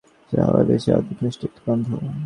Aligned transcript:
সে 0.31 0.35
হাওয়ায় 0.43 0.67
ভেসে 0.69 0.89
এল 0.91 0.97
অদ্ভুত 0.99 1.19
মিষ্টি 1.23 1.43
একটা 1.47 1.61
গন্ধ। 1.65 1.87